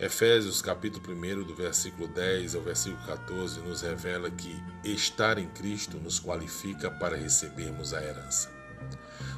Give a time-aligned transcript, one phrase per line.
[0.00, 5.98] Efésios capítulo 1, do versículo 10 ao versículo 14, nos revela que estar em Cristo
[5.98, 8.50] nos qualifica para recebermos a herança.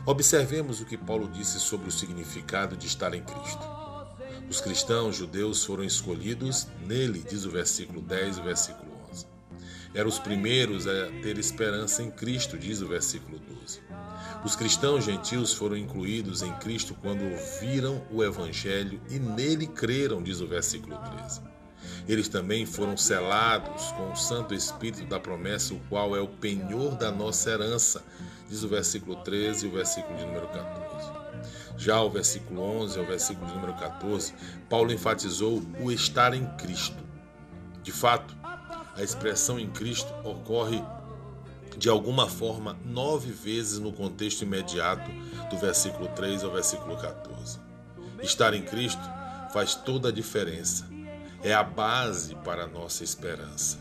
[0.06, 3.66] Observemos o que Paulo disse sobre o significado de estar em Cristo.
[4.48, 9.01] Os cristãos judeus foram escolhidos nele, diz o versículo 10 e o versículo 11.
[9.94, 13.80] Eram os primeiros a ter esperança em Cristo, diz o versículo 12.
[14.44, 20.40] Os cristãos gentios foram incluídos em Cristo quando ouviram o Evangelho e nele creram, diz
[20.40, 21.42] o versículo 13.
[22.08, 26.96] Eles também foram selados com o Santo Espírito da promessa, o qual é o penhor
[26.96, 28.02] da nossa herança,
[28.48, 31.12] diz o versículo 13 e o versículo de número 14.
[31.76, 34.34] Já o versículo 11 ao versículo de número 14,
[34.68, 37.02] Paulo enfatizou o estar em Cristo.
[37.82, 38.41] De fato,
[38.96, 40.82] a expressão em Cristo ocorre
[41.76, 45.10] de alguma forma nove vezes no contexto imediato
[45.50, 47.58] do versículo 3 ao versículo 14.
[48.22, 49.02] Estar em Cristo
[49.52, 50.88] faz toda a diferença.
[51.42, 53.78] É a base para a nossa esperança.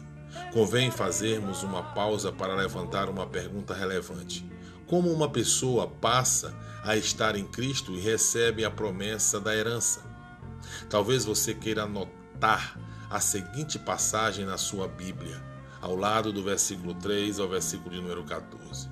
[0.53, 4.49] Convém fazermos uma pausa para levantar uma pergunta relevante.
[4.87, 10.01] Como uma pessoa passa a estar em Cristo e recebe a promessa da herança?
[10.89, 12.20] Talvez você queira anotar
[13.09, 15.39] a seguinte passagem na sua Bíblia
[15.79, 18.89] ao lado do versículo 3 ao versículo de número 14.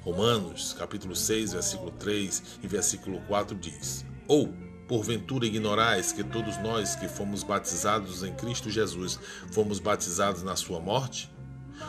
[0.00, 4.52] Romanos, capítulo 6, versículo 3 e versículo 4 diz: Ou,
[4.88, 9.18] porventura ignorais que todos nós que fomos batizados em Cristo Jesus
[9.50, 11.30] fomos batizados na sua morte?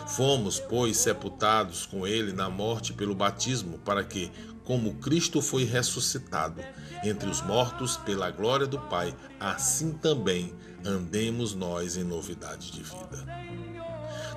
[0.08, 4.32] Fomos, pois, sepultados com ele na morte pelo batismo, para que,
[4.64, 6.62] como Cristo foi ressuscitado
[7.04, 10.54] entre os mortos pela glória do Pai, assim também
[10.86, 13.26] andemos nós em novidade de vida.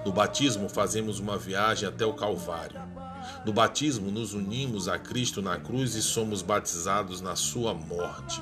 [0.04, 2.80] No batismo, fazemos uma viagem até o Calvário.
[3.44, 8.40] No batismo, nos unimos a Cristo na cruz e somos batizados na sua morte.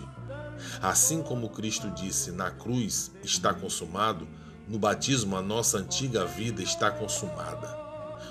[0.82, 4.28] Assim como Cristo disse: Na cruz está consumado,
[4.68, 7.82] no batismo a nossa antiga vida está consumada.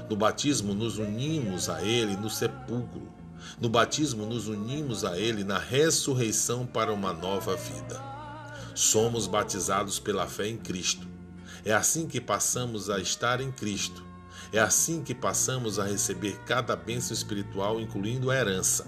[0.09, 3.11] No batismo, nos unimos a Ele no sepulcro.
[3.60, 8.02] No batismo, nos unimos a Ele na ressurreição para uma nova vida.
[8.73, 11.14] Somos batizados pela fé em Cristo
[11.66, 14.04] é assim que passamos a estar em Cristo.
[14.52, 18.86] É assim que passamos a receber cada bênção espiritual, incluindo a herança.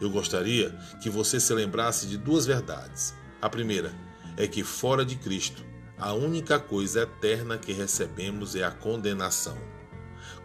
[0.00, 0.70] Eu gostaria
[1.02, 3.14] que você se lembrasse de duas verdades.
[3.42, 3.92] A primeira
[4.38, 5.62] é que fora de Cristo,
[6.00, 9.58] a única coisa eterna que recebemos é a condenação.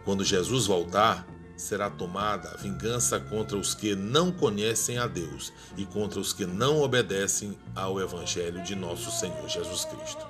[0.04, 1.26] Quando Jesus voltar,
[1.56, 6.44] será tomada a vingança contra os que não conhecem a Deus e contra os que
[6.44, 10.26] não obedecem ao Evangelho de nosso Senhor Jesus Cristo.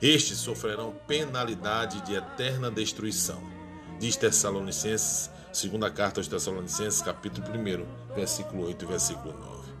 [0.00, 3.42] Estes sofrerão penalidade de eterna destruição.
[3.98, 9.72] Diz Tessalonicenses, segunda carta aos Tessalonicenses, capítulo 1, versículo 8 e versículo 9.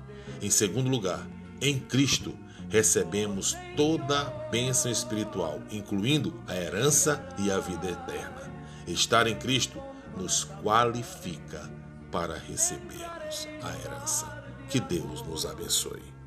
[0.42, 1.24] Em segundo lugar,
[1.60, 2.34] em Cristo
[2.68, 8.50] recebemos toda bênção espiritual, incluindo a herança e a vida eterna.
[8.86, 9.80] Estar em Cristo
[10.16, 11.70] nos qualifica
[12.10, 14.44] para recebermos a herança.
[14.68, 16.17] Que Deus nos abençoe.